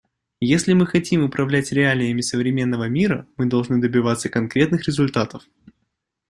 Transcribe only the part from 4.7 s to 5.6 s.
результатов.